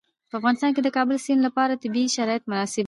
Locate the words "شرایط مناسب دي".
2.15-2.79